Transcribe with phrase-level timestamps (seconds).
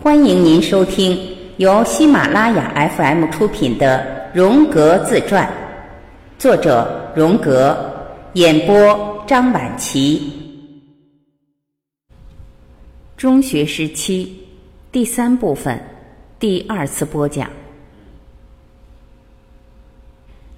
[0.00, 1.18] 欢迎您收听
[1.56, 5.44] 由喜马拉雅 FM 出品的《荣格自传》，
[6.40, 7.76] 作者荣格，
[8.34, 10.32] 演播张晚琪。
[13.16, 14.40] 中学时期
[14.92, 15.76] 第三部分
[16.38, 17.50] 第二次播讲。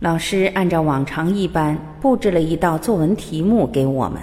[0.00, 4.20] 老师按照往常一般布置了一道作文题目给我们，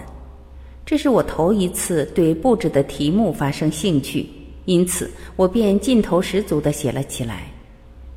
[0.86, 4.30] 这是我头一次对布置的题目发生兴趣。
[4.68, 7.48] 因此，我便劲头十足地写了起来，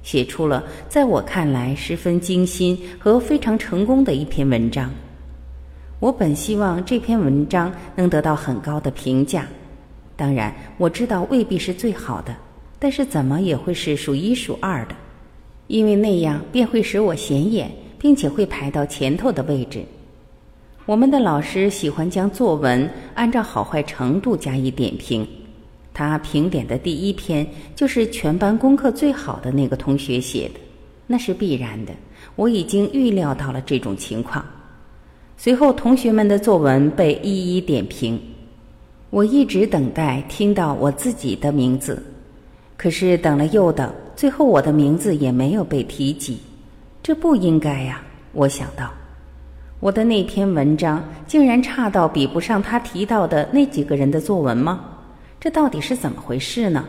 [0.03, 4.91] 写出了在我看来十分精心和非常成功的一篇文章。
[6.01, 9.47] 我本希望这篇文章能得到很高的评价，
[10.17, 12.35] 当然我知道未必是最好的，
[12.81, 14.97] 但是怎么也会是数一数二的，
[15.69, 19.85] 因为那样便会使我显眼，并且会排到前头的位置。
[20.85, 25.25] 我们的老师喜欢将作文按照好坏程度加以点评。
[26.09, 27.47] 他评点的第一篇
[27.77, 30.61] 就是全班功课最好的那个同学写的，
[31.07, 31.93] 那是必然的。
[32.37, 34.43] 我已经预料到了这种情况。
[35.37, 38.19] 随后，同学们的作文被一一点评。
[39.11, 42.03] 我一直等待听到我自己的名字，
[42.79, 46.39] 可是等了又等，最后我的名字也没有被提及。
[47.03, 48.01] 这不应该呀！
[48.33, 48.91] 我想到，
[49.81, 54.87] 我的那篇文章竟然差到比不上他提到的那几个人的作文吗？
[55.41, 56.85] 这到底是怎么回事呢？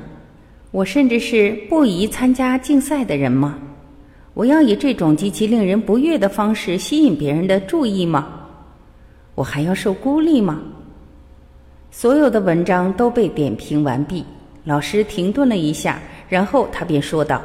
[0.72, 3.58] 我甚至是不宜参加竞赛的人吗？
[4.34, 8.28] 我要以这种极其令人不悦的方式吸引别人的注意吗？
[9.36, 10.60] 我还要受孤立吗？
[11.92, 14.26] 所有的文章都被点评完毕，
[14.66, 17.42] 老师停顿了一下，然后他便说道：“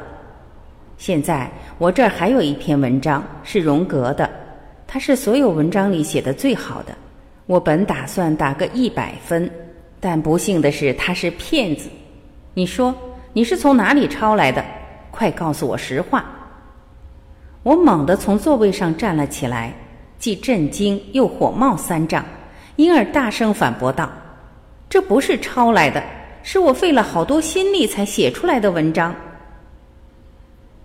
[0.97, 4.29] 现在我这儿还有一篇文章是荣格的，
[4.85, 6.93] 他是所有文章里写的最好的。
[7.45, 9.49] 我本打算打个一百分。”
[9.99, 11.89] 但不幸的是，他是骗子。
[12.53, 12.93] 你说
[13.33, 14.63] 你是从哪里抄来的？
[15.11, 16.23] 快告诉我实话！
[17.63, 19.73] 我猛地从座位上站了起来，
[20.19, 22.23] 既震惊又火冒三丈，
[22.75, 24.09] 因而大声反驳道
[24.87, 26.01] ：“这不是抄来的，
[26.43, 29.13] 是我费了好多心力才写出来的文章。”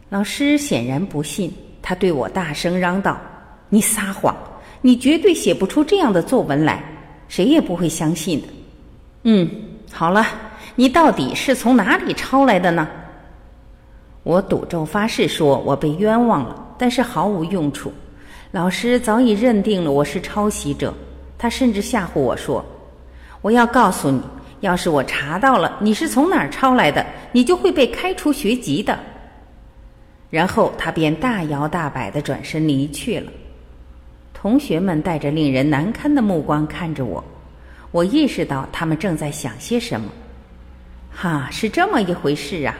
[0.08, 3.20] 老师显然不信，他对我大声嚷道
[3.68, 4.34] ：“你撒谎！
[4.80, 6.82] 你绝对写不出这样的作文来，
[7.28, 8.48] 谁也不会相信的。”
[9.24, 9.48] 嗯，
[9.92, 10.26] 好了，
[10.74, 12.88] 你到底是从哪里抄来的呢？
[14.24, 17.92] 我赌咒发誓说，我被冤枉了，但是毫无用处。
[18.50, 20.92] 老师早已认定了我是抄袭者，
[21.38, 22.64] 他甚至吓唬我说
[23.42, 24.20] ：“我要告诉你，
[24.60, 28.98] 要是我查到了你是从哪儿抄来的，你就会被开除学籍的。”
[30.30, 33.30] 然后他便大摇大摆的转身离去了。
[34.34, 37.22] 同学们带着令人难堪的目光看着我。
[37.92, 40.10] 我意识到他们正在想些什么，
[41.10, 42.74] 哈，是这么一回事啊！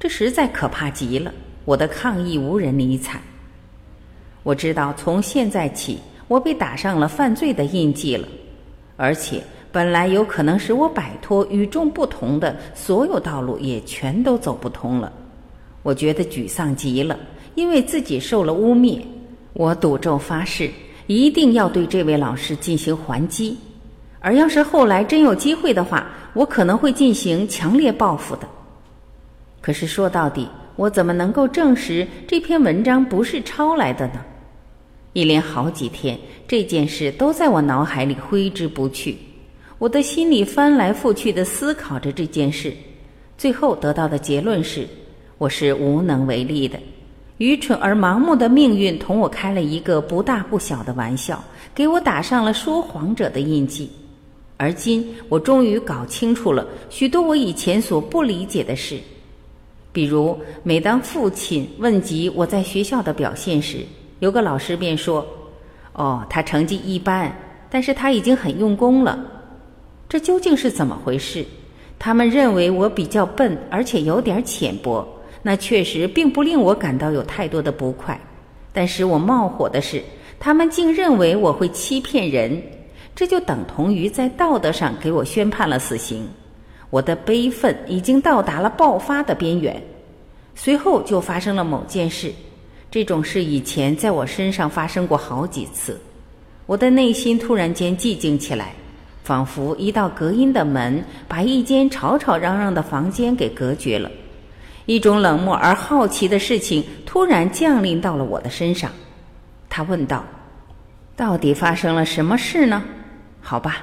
[0.00, 1.32] 这实在可怕极了。
[1.64, 3.20] 我的抗议无人理睬。
[4.42, 8.26] 我知道从现在起，我被打上了犯罪的印记了，
[8.96, 9.40] 而且
[9.70, 15.12] 本来有可能使我摆脱与众不同的所有道路，也全都走不通了。
[15.84, 17.16] 我觉得沮丧极了，
[17.54, 19.00] 因为自己受了污蔑。
[19.52, 20.68] 我赌咒发誓，
[21.06, 23.56] 一定要对这位老师进行还击。
[24.20, 28.46] 而要是后来真有机会的话，我可能会进行强烈报复的。
[29.60, 34.24] 可是说到底，我怎么能够证实这篇文章不是抄来的呢？
[35.12, 39.16] 一连好几天，这件事都在我脑海里挥之不去，
[39.78, 42.72] 我的心里翻来覆去的思考着这件事，
[43.36, 44.86] 最后得到的结论是，
[45.36, 46.78] 我是无能为力的。
[47.38, 51.42] 愚蠢而盲目的命运同我开了一个不大不小的玩笑，
[51.74, 53.90] 给我打上了说谎者的印记。
[54.60, 58.98] 而今，我终于搞清楚了许多我以前所不理解的事，
[59.90, 63.78] 比如，每当父亲问及我在学校的表现时，
[64.18, 65.26] 有个老师便说
[65.96, 67.34] ：“哦，他成绩一般，
[67.70, 69.18] 但是他已经很用功了。”
[70.10, 71.42] 这究竟是怎么回事？
[71.98, 75.08] 他们认为我比较笨，而且有点浅薄，
[75.40, 78.20] 那确实并不令我感到有太多的不快。
[78.74, 80.02] 但使我冒火的是，
[80.38, 82.62] 他们竟认为我会欺骗人。
[83.20, 86.26] 这就等同于在道德上给我宣判了死刑，
[86.88, 89.78] 我的悲愤已经到达了爆发的边缘。
[90.54, 92.32] 随后就发生了某件事，
[92.90, 96.00] 这种事以前在我身上发生过好几次。
[96.64, 98.72] 我的内心突然间寂静起来，
[99.22, 104.10] 仿佛一道隔音的门把一间吵吵嚷嚷的房间给隔绝了。
[104.86, 108.90] 一种冷漠而好奇的事情突然降临到了我的身上。
[109.68, 110.24] 他问道
[111.14, 112.82] ：“到底发生了什么事呢？”
[113.40, 113.82] 好吧，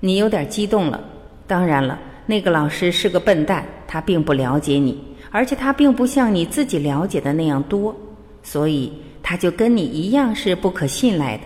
[0.00, 1.02] 你有点激动了。
[1.46, 4.98] 当然了，那个老师是个笨蛋，他并不了解你，
[5.30, 7.94] 而且他并不像你自己了解的那样多，
[8.42, 8.92] 所以
[9.22, 11.44] 他就跟你一样是不可信赖的。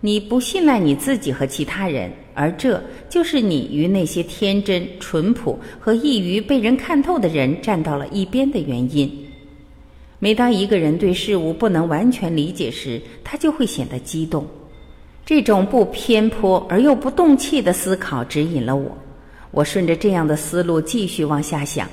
[0.00, 9.10] 你不信赖你自己和其他人，而这就是你与那些天真、淳朴和易于被人看透的人站到了一边的原因。
[10.18, 14.46] 每当一个人对事物不能完全理解时，他就会显得激动。
[15.26, 18.96] 这种不偏颇而又不动气的思考指引了我。
[19.50, 21.88] 我顺着这样的思路继续往下想，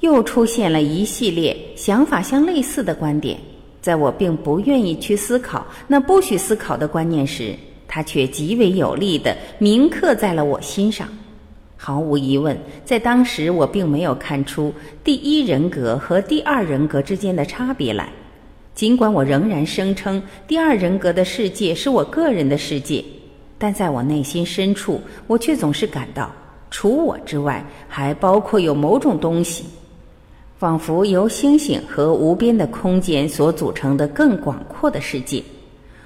[0.00, 3.38] 又出现了一系列想法相类似的观点。
[3.80, 7.52] 在我并不愿意去思考那不许思考的观念时，
[7.88, 11.08] 它却极为有力的铭刻在了我心上。
[11.76, 14.72] 毫无疑问，在当时我并没有看出
[15.02, 18.08] 第一人格和第二人格之间的差别来。
[18.74, 23.04] 尽管我仍然声称第二人格的世界是我个人的世界，
[23.58, 26.32] 但在我内心深处，我却总是感到，
[26.70, 29.64] 除我之外，还包括有某种东西，
[30.58, 35.42] 仿佛由星星和无边的空间所组成的更广阔的世界，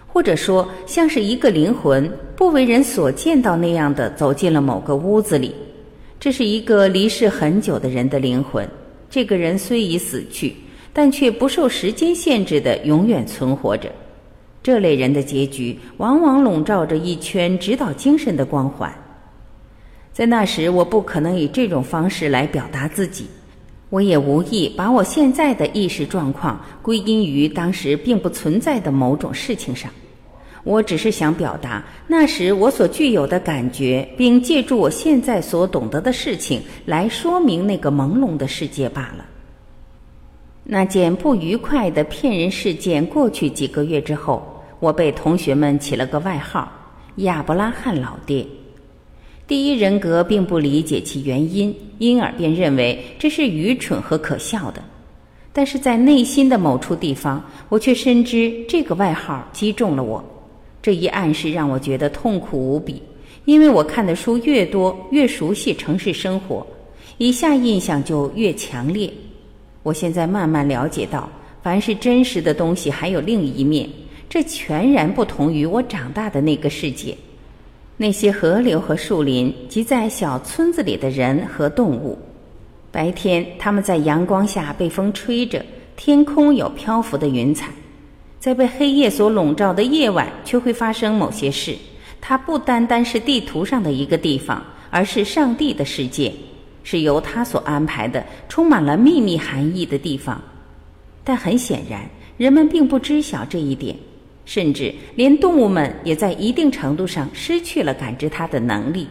[0.06, 5.54] 或者说，像是一个灵魂不为人所见到那样的走进了某个屋子里。
[6.18, 8.68] 这是一个离世很久的人的灵魂，
[9.08, 10.56] 这个人虽已死去。
[10.96, 13.92] 但却不受时间限制的永远存活着，
[14.62, 18.90] 这类人的结局往往笼罩着一圈指导精神的光环。
[20.10, 23.26] 在那时，我不可能以这种方式来表达自己，
[23.90, 29.90] 我也无意把我现在的意识状况归因于当时并不存在的某种事情上。
[30.64, 39.26] 我只是想表达那时我所具有的感觉，并借助我现在所懂得的事情来说明那个朦胧的世界罢了。
[40.68, 44.44] 那件不愉快的骗人事件过去几个月之后，
[44.80, 46.68] 我被同学们起了个外号
[47.18, 48.44] “亚伯拉罕老爹”。
[49.46, 54.82] 第一人格并不理解其原因，因而便认为这是愚蠢和可笑的。
[55.52, 60.22] 但是在内心的某处地方，我却深知这个外号击中了我。
[60.82, 63.00] 这一暗示让我觉得痛苦无比，
[63.44, 66.66] 因为我看的书越多，越熟悉城市生活，
[67.18, 69.08] 以下印象就越强烈。
[69.86, 71.28] 我现在慢慢了解到，
[71.62, 73.88] 凡是真实的东西还有另一面，
[74.28, 77.16] 这全然不同于我长大的那个世界。
[77.96, 82.18] 那些河流和树林，及在小村子里的人和动物，
[82.90, 87.68] 白天他们在阳光下被风吹着，天空有漂浮的云彩；
[88.40, 91.76] 在被黑夜所笼罩的夜晚，却会发生某些事。
[92.20, 94.60] 它不单单是地图上的一个地方，
[94.90, 96.32] 而是上帝的世界。
[96.88, 100.40] 是由他所安排的，充满了秘密含义的地方，
[101.24, 103.96] 但很显然，人们并不知晓这一点，
[104.44, 109.08] 甚至连动物们也在一定程度上失去了感知它的能力。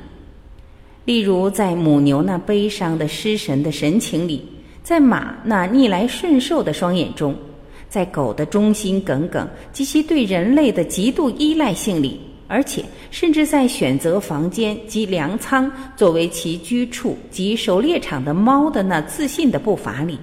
[1.04, 4.42] 例如，在母牛那悲伤的失神的神情里，
[4.82, 7.36] 在马那逆来顺受的双眼中，
[7.90, 12.22] 在狗的忠心耿耿及其对人类的极度依赖性里。
[12.48, 20.20] 而且，甚至在选择房间及粮仓作为其居处及狩猎场的猫的那自信的步伐里，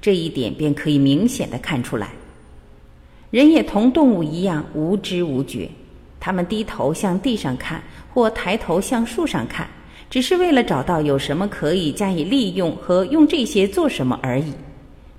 [0.00, 2.08] 这一点便可以明显的看出来。
[3.30, 5.68] 人也同动物一样无知无觉，
[6.18, 7.82] 他们低头向地上看，
[8.14, 9.68] 或抬头向树上看，
[10.08, 14.54] 只是为了找到有什么可以加以利用和用这些做什么而已。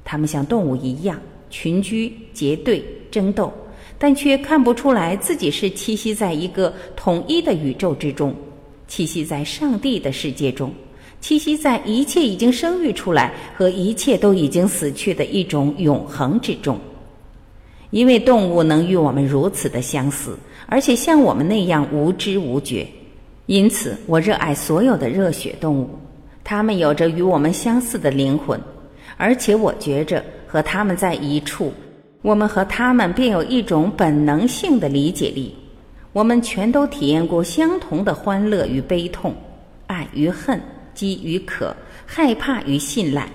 [0.03, 3.53] 他们像动物一样群居结队争斗。
[4.01, 8.33] 但却看不出来自己是栖息在一个统一的宇宙之中，
[8.89, 10.73] 栖息在上帝的世界中，
[11.21, 16.79] 栖息在一切已经生育出来和一切都已经死去的一种永恒之中。
[17.91, 20.37] 因为动物能与我们如此的相似，
[20.67, 22.87] 而且像我们那样无知无觉，
[23.47, 25.89] 因此我热爱所有的热血动物。
[26.43, 28.59] 它们有着与我们相似的灵魂，
[29.17, 31.73] 而且我觉着和它们在一处。
[32.21, 35.55] 我们和他们便有一种本能性的理解力，
[36.11, 39.33] 我们全都体验过相同的欢乐与悲痛，
[39.87, 40.61] 爱与恨，
[40.93, 41.73] 饥与渴，
[42.05, 43.29] 害怕与信赖。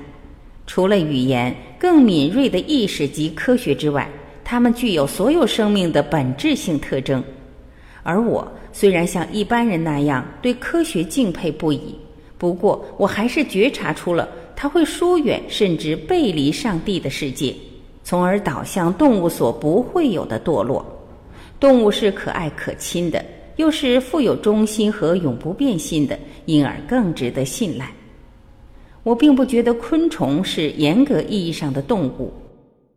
[0.66, 4.06] 除了语言，更敏锐的意识及科学之外，
[4.44, 7.24] 他们具有所有生命的本质性特征。
[8.02, 11.98] 而我虽然像一般人那样对科学敬佩不已，
[12.36, 17.54] 不过我还是觉察出了它会疏远甚至背离上帝的世界。
[18.04, 20.84] 从而导向动物所不会有的堕落。
[21.58, 23.24] 动物是可爱可亲的，
[23.56, 27.90] 又是富有忠心和永不变心的，因而更值得信赖。
[29.02, 32.32] 我并不觉得昆虫是严格意义上的动物。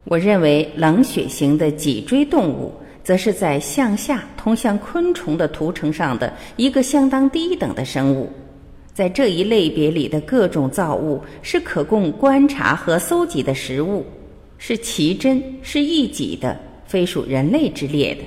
[0.04, 2.72] 我认为冷血型的脊椎动物，
[3.04, 8.30] 则是在向下通向昆虫的图层上的一个相当低等的生物。
[8.94, 14.04] 在这一类别里的各种造物是可供观察和搜集的实物，
[14.58, 18.22] 是奇珍，是异己的，非属人类之列的。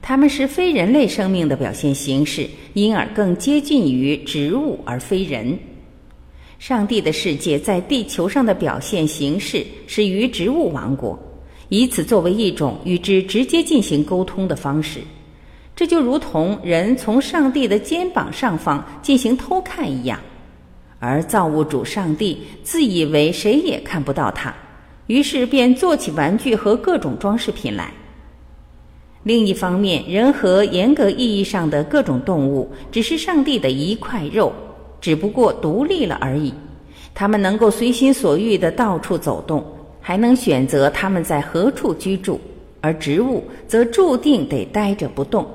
[0.00, 5.58] 它们是非人类生命的表现形式，因而更接近于植物而非人。
[6.58, 11.18] 上帝的世界在地球上的表现形式是于植物王国，
[11.68, 15.00] 以此作为一种与之直接进行沟通的方式。
[15.74, 20.20] 这就如同人从上帝的肩膀上方进行偷看一样，
[21.00, 24.54] 而造物主上帝自以为谁也看不到他，
[25.06, 27.92] 于是便做起玩具和各种装饰品来。
[29.22, 34.52] 另一方面，人和严格意义上的各种动物只是上帝的一块肉，
[35.00, 36.52] 只不过独立了而已。
[37.14, 39.64] 他们能够随心所欲地到处走动，
[40.00, 42.40] 还能选择他们在何处居住，
[42.80, 45.46] 而植物则注定得呆着不动。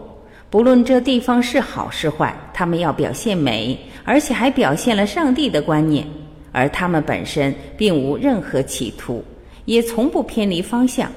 [0.49, 6.07] 不论这地方是好是坏，他们要表现美，而且还表现了上帝的观念，
[6.51, 9.23] 而他们本身并无任何企图，
[9.69, 11.11] 也从不偏离方向。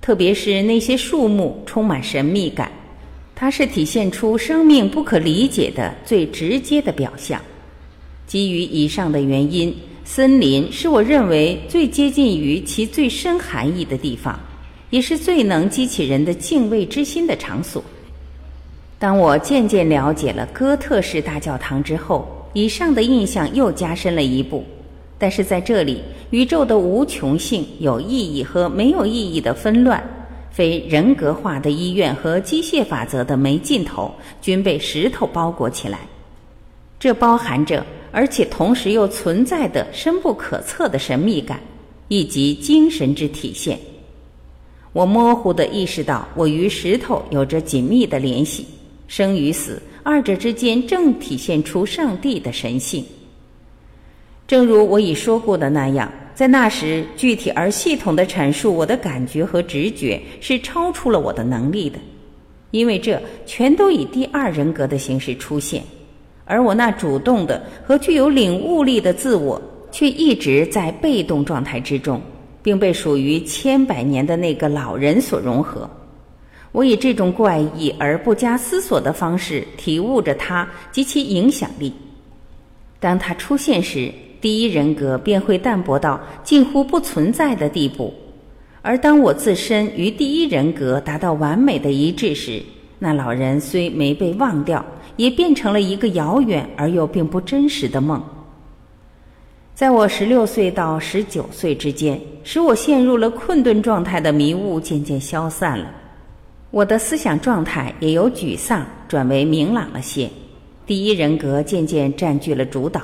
[0.00, 2.68] 特别是那些树木充满神秘感，
[3.36, 7.40] 它是体现出生命不可理解的最直接的表象。
[8.26, 9.72] 基于以上的原因，
[10.04, 14.38] 森林是我认为最接近于其最深含义的地方，
[14.90, 17.82] 也是最能激起人的敬畏之心的场所。
[18.98, 24.64] 当我渐渐了解了哥特式大教堂之后，以上的印象又加深了一步。
[25.18, 30.02] 但是在这里，宇宙的无穷性、有意义和没有意义的纷乱，
[30.50, 36.00] 非人格化的医院和机械法则的没尽头，均被石头包裹起来。
[36.98, 41.60] 这包含着，而且同时又存在的深不可测的神秘感，
[42.08, 43.78] 以及精神之体现。
[44.92, 48.66] 我模糊地意识到，我与石头有着紧密的联系。
[49.06, 53.04] 生与死，二者之间正体现出上帝的神性。
[54.46, 61.98] 正如我已说过的那样，在那时，具体而系统的阐述我的感觉和直觉是超出了我的能力的，
[62.70, 65.82] 因为这全都以第二人格的形式出现，
[66.44, 69.60] 而我那主动的和具有领悟力的自我
[69.90, 72.20] 却一直在被动状态之中，
[72.62, 75.88] 并被属于千百年的那个老人所融合。
[76.72, 81.94] 我以这种怪异而不加思索的方式体悟着它及其影响力。
[82.98, 84.12] 当它出现时，
[84.44, 88.12] 第一人格便会淡薄到近乎不存在的地步；
[88.82, 92.62] 而当我自身与第一人格达到完美的一致时，
[92.98, 94.84] 那老人虽没被忘掉，
[95.16, 98.22] 也变成了一个遥远而又并不真实的梦。
[99.74, 105.90] 在我十六岁到十九岁之间，使我陷入了困顿状态的迷雾渐渐消散了。
[106.70, 110.28] 我的思想状态也由沮丧转为明朗了些，
[110.84, 113.00] 第一人格渐渐占据了主导。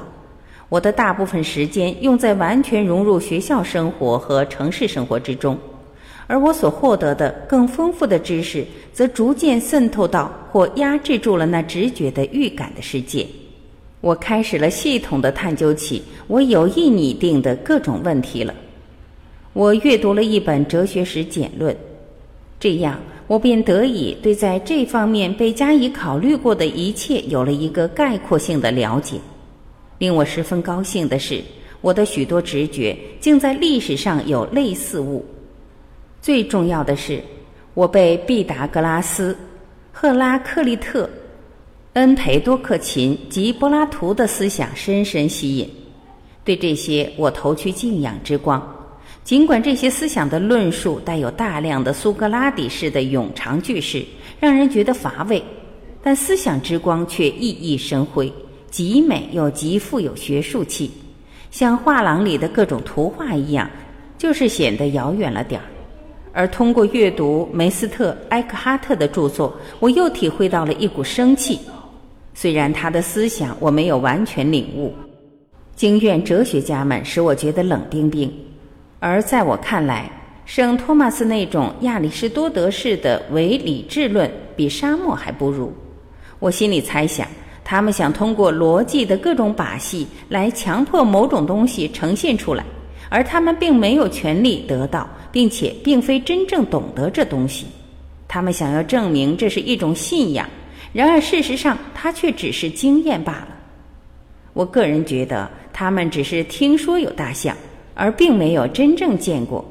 [0.71, 5.59] 我的大部分时间用在完全融入学校生活和城市生活之中，
[6.29, 13.27] 而我所获得的更丰富的知识，则逐渐渗透到或压制住了那直觉的预感的世界。
[14.01, 18.55] 我开始了系统的探究起我有意拟定的各种问题了。
[19.53, 21.77] 我阅读了一本哲学史简论，
[22.61, 22.99] 这样。
[23.27, 29.19] 我便得以对在这方面被加以考虑过的一切有了一个概括性的了解。
[30.01, 31.43] 令我十分高兴的是，
[31.83, 35.23] 我的许多直觉竟在历史上有类似物。
[36.23, 37.23] 最重要的是，
[37.75, 39.37] 我被毕达哥拉斯、
[39.93, 41.09] 赫拉克利特、
[41.93, 45.69] 恩培多克勤及柏拉图的思想深深吸引，
[46.45, 48.77] 对这些我投去敬仰之光。
[49.23, 54.03] 尽管这些思想的论述带有大量的苏格拉底式的冗长句式，
[54.41, 55.45] 让人觉得乏味，
[56.03, 58.33] 但思想之光却熠熠生辉，
[58.71, 60.91] 极美又极富有学术气，
[61.51, 63.69] 像画廊里的各种图画一样，
[64.17, 65.67] 就是显得遥远了点儿。
[66.33, 71.59] 而通过阅读梅斯特·埃克哈特的著作，我又体会到了一股生气，
[72.35, 74.95] 虽然他的思想我没有完全领悟。
[75.75, 78.33] 经院哲学家们使我觉得冷冰冰。
[79.01, 80.09] 而在我看来，
[80.45, 85.73] 圣托马斯那种亚里士多德式的唯理智论比沙漠还不如。
[86.39, 87.27] 我心里猜想，
[87.71, 92.65] 他们想通过逻辑的各种把戏来强迫某种东西呈现出来，
[93.09, 97.67] 而他们并没有权利得到，并且并非真正懂得这东西。
[98.27, 100.51] 他们想要证明这是一种信仰，
[100.93, 103.57] 然而事实上，它却只是经验罢了。
[104.53, 107.57] 我个人觉得，他们只是听说有大象。
[107.95, 109.65] 而并没有真正见过，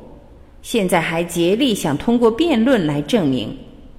[0.61, 3.53] 现在还竭力想通过辩论来证明，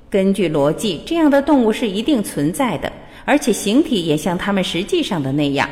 [0.08, 2.90] 根据逻辑，这样的动物是一定存在的，
[3.24, 5.68] 而且形体也像他们实际上的那样。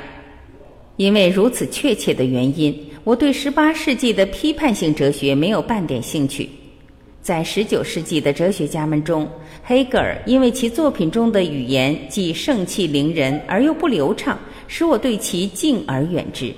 [0.97, 6.49] 因为如此确切的原因，我对十八世纪的批判性哲学没有半点兴趣。
[7.21, 9.29] 在十九世纪的哲学家们中，
[9.63, 16.53] 黑格尔因为其作品中的语言既盛气凌人而又不流畅，使我对其敬而远之。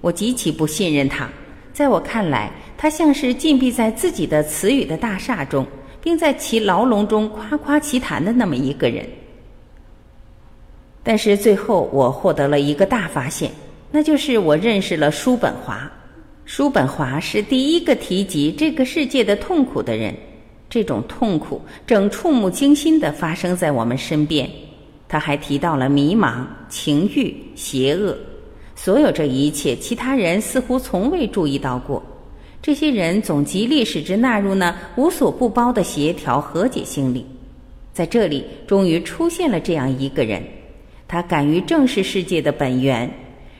[0.00, 1.28] 我极其不信任他，
[1.72, 5.66] 在我看来，他像是禁闭在自己的词语的大厦中，
[6.02, 9.04] 并在其牢笼中夸夸其谈的那么一个人。
[11.02, 13.50] 但是最后，我获得了一个大发现，
[13.90, 15.90] 那就是我认识了叔本华。
[16.44, 20.14] 叔本华是第一个提及这个世界的痛苦的人，
[20.68, 24.48] 这种痛苦正触目惊心地发生在我们身边。
[25.08, 28.16] 他还提到了迷茫、情欲、邪恶，
[28.74, 32.02] 所有这一切，其他人似乎从未注意到过。
[32.62, 37.26] 这些人总极力使之纳入那无所不包的协调和解心理。
[37.92, 40.42] 在这里，终于出现了这样一个人，
[41.12, 43.06] 他敢于正视世界的本源。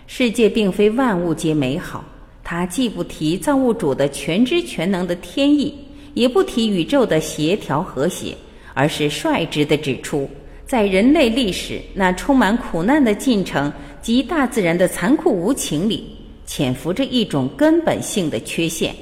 [0.07, 2.03] 世界并非万物皆美好。
[2.43, 5.75] 他既不提造物主的全知全能的天意，
[6.15, 8.35] 也不提宇宙的协调和谐，
[8.73, 10.27] 而是率直地指出，
[10.65, 16.07] 在人类历史那充满苦难的进程及大自然的残酷无情里，
[16.47, 18.95] 潜伏着一种根本性的缺陷。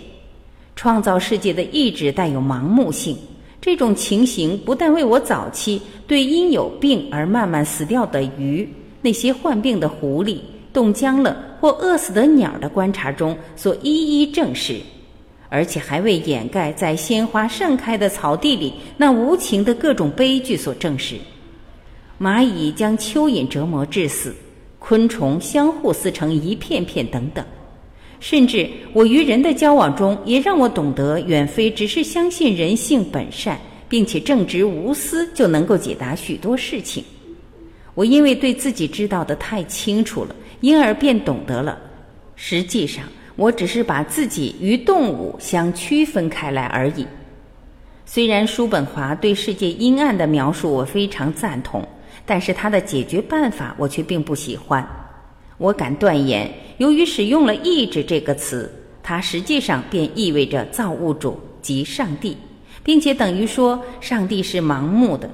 [0.75, 3.17] 创造世界的意志带有盲目性，
[3.61, 8.69] 这种情形不但为我早期对因有病而慢慢死掉的鱼、
[9.03, 10.39] 那些患病的狐狸。
[10.73, 14.81] 冻僵了或饿死的鸟的观察中所一一证实，
[15.49, 21.17] 而且还为掩盖在鲜花盛开的草地里那无情的各种悲剧所证实。
[22.21, 24.33] 蚂蚁将蚯蚓折磨致死，
[24.79, 27.45] 昆虫相互撕成一片片等等，
[28.21, 33.59] 甚至我与人的交往中也让我懂得，远非只是相信人性本善
[33.89, 37.03] 并且正直无私就能够解答许多事情。
[37.95, 40.37] 我因为对自己知道的太清楚了。
[40.61, 41.79] 因而便懂得了，
[42.37, 43.03] 实际上
[43.35, 47.07] 我只是把自己与动物相区分开来而已。
[48.05, 51.83] 虽然叔本华对世界阴暗的描述我非常赞同，
[52.27, 54.87] 但是他的解决办法我却并不喜欢。
[55.61, 62.35] 我敢断言，由于使用了“意志”这个词，它实际上便意味着造物主及上帝，
[62.83, 65.29] 并且等于说上帝是盲目的。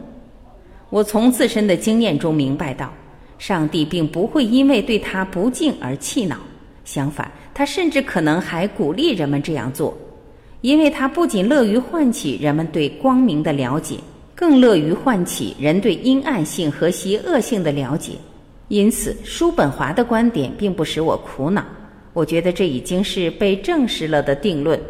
[0.91, 2.93] 我从自身的经验中明白到。
[3.39, 6.39] 上帝并不会因为对他不敬而气恼，
[6.85, 9.97] 相反，他甚至可能还鼓励人们这样做，
[10.63, 13.97] 因为他不仅乐于唤起人们对光明的了解，
[14.35, 18.13] 更乐于唤起人对阴暗性和邪恶性的了解。
[18.69, 21.65] 因此，叔本华的观点并不使我苦恼，
[22.13, 24.81] 我觉得这已经是被证实了的定论。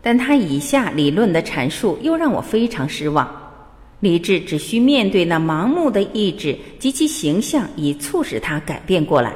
[0.00, 3.28] 但他以下理论的阐述又让我非常失望。
[4.00, 9.32] 理智只需面对那盲目的意志及其形象，以促使他改变过来。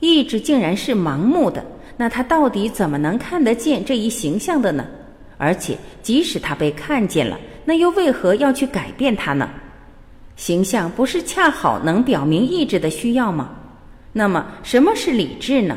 [0.00, 1.64] 意志竟然是盲目的，
[1.96, 4.84] 那他到底怎么能看得见这一形象的呢？
[5.36, 9.48] 而且，即使他被看见了，那又为何要去改变它呢？
[10.38, 13.50] 形象不是恰好能表明意志的需要吗？
[14.12, 15.76] 那么，什么是理智呢？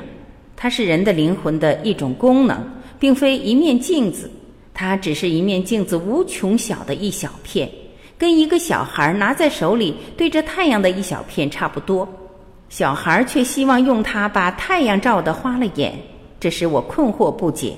[0.55, 2.63] 它是人的灵魂的一种功能，
[2.99, 4.29] 并非一面镜子，
[4.71, 7.67] 它只是一面镜子无穷小的一小片。
[8.19, 12.07] 跟一个小孩拿在手里对着太阳的一小片差不多，
[12.69, 15.99] 小孩却希望用它把太阳照得花了眼，
[16.39, 17.75] 这使我困惑不解。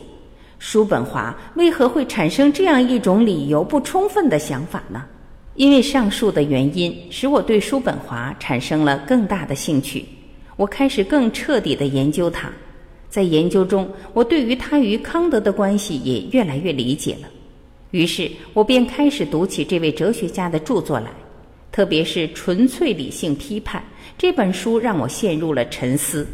[0.59, 5.05] 叔本华为何会产生这样一种理由不充分的想法呢？
[5.55, 10.03] 因为上述的原因，使我对叔本华产生了更大的兴趣。
[10.55, 12.51] 我开始更彻底的研究他，
[13.09, 17.27] 在研究中，我对于他与康德的关系也越来越理解了。
[17.91, 21.11] 于是我便开始读起这位哲学家的著作来，
[21.71, 23.79] 特别是《纯粹理性批判》
[24.17, 26.27] 这本书，让我陷入了沉思。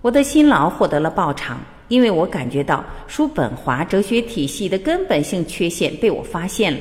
[0.00, 6.78] 我的辛劳获得了报偿，因为我感觉到叔本华哲学体系的根本性缺陷被我发现了。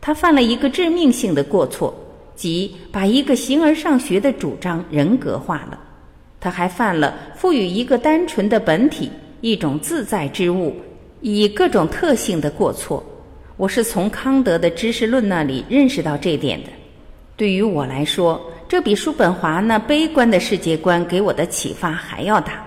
[0.00, 1.94] 他犯了一个致命性的过错，
[2.34, 5.78] 即把一个形而上学的主张人格化了。
[6.40, 10.74] 他还犯了赋予一个单纯的本体一种自在之物。
[11.20, 13.04] 以各种特性的过错，
[13.56, 16.68] 我是从康德的知识论那里认识到这点的。
[17.36, 22.64] 对于我来说，这比叔本华那悲观的世界观给我的启发还要大。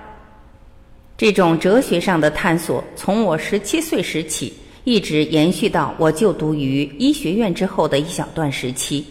[1.17, 9.06] 这种哲学上的探索，从我十七岁时起，一直延续到我就读于医学院之后的一小段时期。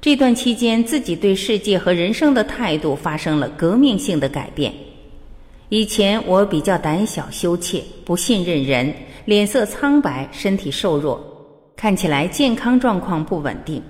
[0.00, 4.72] 这段期间，自己对世界和人生的态度发生了革命性的改变。
[5.68, 8.92] 以前我比较胆小羞怯，不信任人，
[9.24, 11.20] 脸色苍白，身体瘦弱，
[11.76, 13.82] 看起来健康状况不稳定。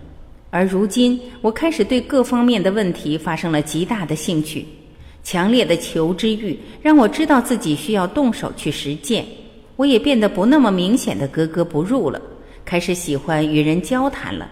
[0.50, 4.66] 而如今，我开始对各方面的问题发生了极大的兴趣，
[5.22, 9.24] 强烈的求知欲让我知道自己需要动手去实践，
[9.78, 12.20] 我也变得不那么明显的格格不入了，
[12.64, 14.50] 开始喜欢与人交谈了。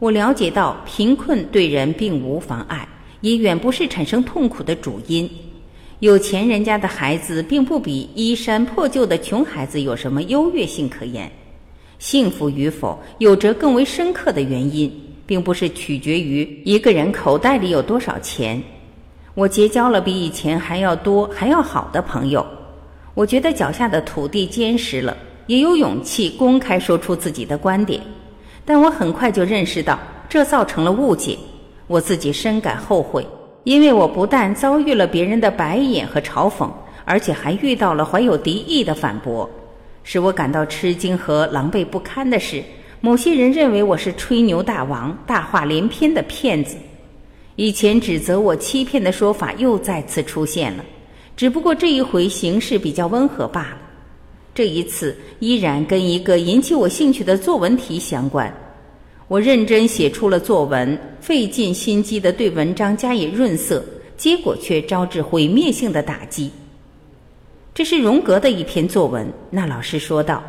[0.00, 2.88] 我了解到贫困对人并无妨碍，
[3.20, 5.30] 也远不是产生痛苦的主因。
[6.00, 11.30] 有钱人家的孩子并不比衣衫破旧的穷孩子有什么优越性可言。
[12.00, 14.92] 幸福与否有着更为深刻的原因，
[15.24, 18.60] 并不是取决于一个人口袋里有多少钱。
[19.34, 22.44] 我结交了比以前还要多、还要好的朋友。
[23.18, 25.16] 我觉得脚下的土地坚实了，
[25.48, 28.00] 也有勇气公开说出自己的观点。
[28.64, 31.36] 但我很快就认识到，这造成了误解。
[31.88, 33.26] 我自己深感后悔，
[33.64, 36.70] 因为我不但遭遇了别人的白眼和嘲讽，
[37.04, 39.50] 而且还遇到了怀有敌意的反驳。
[40.04, 42.62] 使我感到吃惊和狼狈不堪的是，
[43.00, 46.76] 某些人认为我是吹牛大王、大话连篇的骗子。
[47.56, 50.84] 以前指责我欺骗的说法又再次出现了，
[51.38, 53.78] 只不过这一回形势比较温和罢了。
[54.52, 58.52] 这一次依然跟一个引起我兴趣的作文题相关，
[59.28, 63.84] 我认真写出了作文，费尽心机的对文章加以润色，
[64.16, 66.50] 结果却招致毁灭性的打击。
[67.72, 70.42] 这是荣格的一篇作文，那老师说道，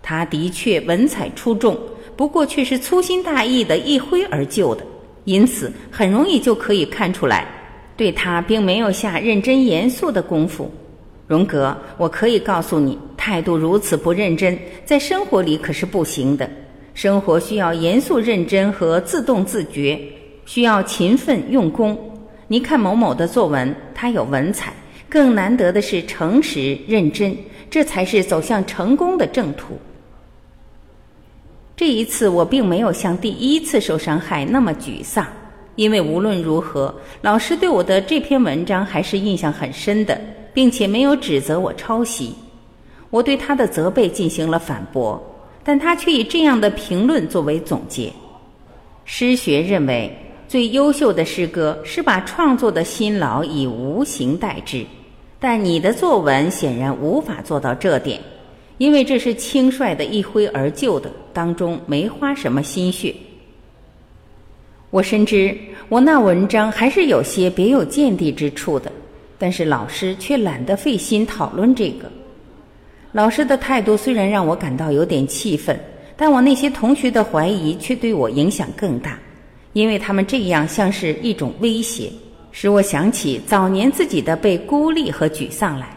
[0.00, 1.76] 他的确文采出众，
[2.14, 4.86] 不过却是粗心大意的一挥而就的，
[5.24, 7.48] 因此很容易就可以看出来，
[7.96, 10.70] 对他并没有下认真严肃的功夫。
[11.26, 16.48] 荣格，我可以告诉你，态度如此不认真，在生活里可是不行的。
[16.94, 19.98] 生活需要严肃认真和自动自觉，
[20.44, 21.98] 需要勤奋用功。
[22.46, 24.72] 你看某某的作文，他有文采，
[25.08, 27.36] 更难得的是诚实认真，
[27.68, 29.76] 这才是走向成功的正途。
[31.76, 35.26] 这一次我并没有像第一次受伤害那么沮丧，
[35.76, 40.20] 因为无论如何，老师对我的这篇文章还是印象很深的。
[40.56, 42.34] 并且没有指责我抄袭，
[43.10, 45.22] 我对他的责备进行了反驳，
[45.62, 48.10] 但他却以这样的评论作为总结：
[49.04, 50.10] 诗学认为
[50.48, 54.82] 最优秀的诗歌是把创作的辛劳以无形代之，
[55.38, 58.18] 但你的作文显然无法做到这点，
[58.78, 63.14] 因为这是轻率的一挥而就的，当中没花什么心血。
[64.96, 65.54] 我深知
[65.90, 68.90] 我那文章还是有些别有见地之处的。
[69.36, 72.10] 但是老师却懒得费心讨论这个。
[73.12, 75.78] 老师的态度虽然让我感到有点气愤，
[76.16, 79.18] 但我那些同学的怀疑却对我影响更大，
[79.74, 82.10] 因为他们这样像是一种威胁，
[82.50, 85.94] 使我想起早年自己的被孤立和沮丧来。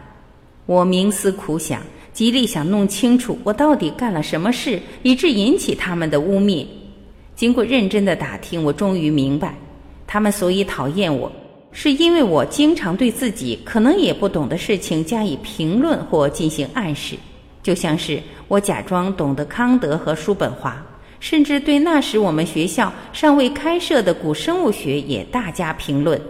[0.66, 1.82] 我冥思苦想，
[2.12, 6.66] 极力想弄清楚我到底干了什么事，以致引起他们的污蔑。
[7.39, 9.56] 经过认真的打听，我终于明白，
[10.06, 11.32] 他们所以讨厌我。
[11.71, 17.15] 是因为我经常对自己可能也不懂的事情加以评论或进行暗示，
[17.63, 20.86] 就像是我假装懂得康德和叔本华，
[21.21, 26.21] 甚至对那时我们学校尚未开设的古生物学也大加评论。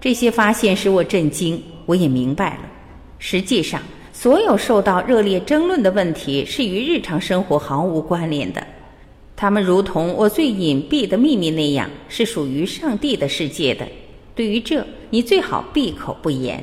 [0.00, 2.60] 这些发现使我震惊，我也明白了，
[3.18, 3.82] 实际上
[4.14, 8.66] 所有受到热烈争论的问题是与日常生活毫无关联的，
[9.42, 13.84] 他们如同我最隐蔽的秘密那样，是属于上帝的世界的。
[14.36, 16.62] 对于这，你最好闭口不言。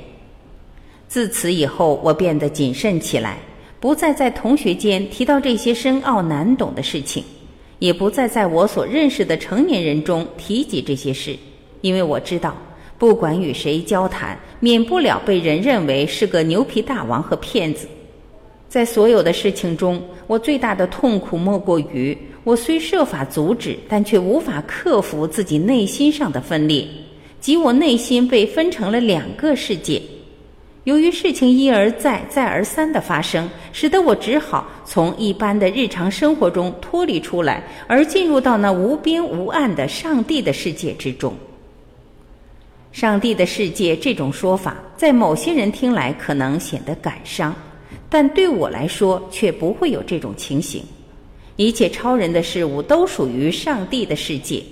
[1.05, 3.37] 自此以后，我变得谨慎起来，
[3.81, 7.21] 不再在同学间提到这些深奥难懂的事情，
[7.79, 11.35] 也不再在我所认识的成年人中提及这些事，
[11.81, 12.55] 因为我知道，
[12.97, 17.89] 不管与谁交谈，免不了被人认为是个牛皮大王和骗子。
[18.69, 22.17] 在所有的事情中，我最大的痛苦莫过于，
[22.49, 26.83] 我虽设法阻止，但却无法克服自己内心上的分裂。
[27.39, 30.01] 即我内心被分成了两个世界，
[30.83, 41.31] 由于事情一而再、再而三的发生，使得我只好从一般的日常生活中脱离出来，而进入到那无边无岸的上帝的世界之中。
[42.91, 47.53] 上帝的世界这种说法，在某些人听来可能显得感伤，
[48.09, 50.83] 但对我来说却不会有这种情形。
[51.59, 54.63] 一切超人的事物都属于上帝的世界，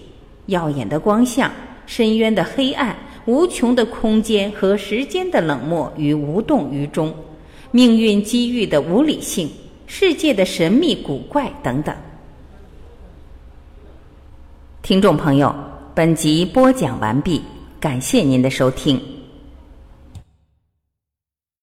[0.46, 1.52] 耀眼的光像。
[1.86, 2.96] 深渊的黑暗，
[3.26, 7.14] 无穷的空间和时间的冷漠与无动于衷，
[7.72, 9.50] 命运机遇的无理性，
[9.86, 11.94] 世界的神秘古怪等等。
[14.82, 15.54] 听众朋友，
[15.94, 17.42] 本集播讲完毕，
[17.82, 19.17] 感谢您的收听。